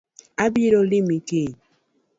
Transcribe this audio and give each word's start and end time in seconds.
Abiro 0.45 0.79
limi 0.89 1.17
kiny 1.27 1.53